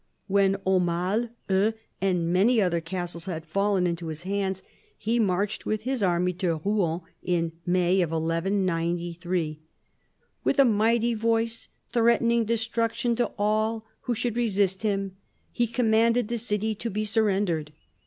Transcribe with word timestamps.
When 0.25 0.55
Aumale, 0.65 1.29
Eu, 1.47 1.73
and 2.01 2.33
many 2.33 2.59
other 2.59 2.81
castles 2.81 3.25
had 3.27 3.45
fallen 3.45 3.85
into 3.85 4.07
his 4.07 4.23
hands 4.23 4.63
he 4.97 5.19
marched 5.19 5.67
with 5.67 5.83
his 5.83 6.01
army 6.01 6.33
to 6.41 6.59
Rouen 6.65 7.01
in 7.21 7.51
May 7.67 8.03
1193. 8.03 9.59
"With 10.43 10.57
a 10.57 10.65
mighty 10.65 11.13
voice 11.13 11.69
threatening 11.91 12.45
destruction 12.45 13.15
to 13.17 13.31
all 13.37 13.85
who 13.99 14.15
should 14.15 14.37
resist 14.37 14.81
him, 14.81 15.17
he 15.51 15.67
commanded 15.67 16.29
the 16.29 16.39
city 16.39 16.73
to 16.73 16.89
be 16.89 17.05
surrendered. 17.05 17.71